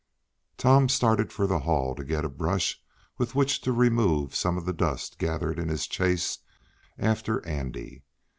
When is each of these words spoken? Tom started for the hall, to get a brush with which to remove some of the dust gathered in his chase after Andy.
Tom 0.57 0.89
started 0.89 1.31
for 1.31 1.45
the 1.45 1.59
hall, 1.59 1.93
to 1.93 2.03
get 2.03 2.25
a 2.25 2.27
brush 2.27 2.81
with 3.19 3.35
which 3.35 3.61
to 3.61 3.71
remove 3.71 4.35
some 4.35 4.57
of 4.57 4.65
the 4.65 4.73
dust 4.73 5.19
gathered 5.19 5.59
in 5.59 5.69
his 5.69 5.85
chase 5.85 6.39
after 6.97 7.45
Andy. 7.45 8.01